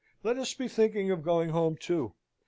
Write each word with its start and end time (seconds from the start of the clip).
Let 0.23 0.39
us 0.39 0.51
be 0.55 0.67
thinking 0.67 1.11
of 1.11 1.21
going 1.21 1.49
home 1.49 1.77
too. 1.77 2.15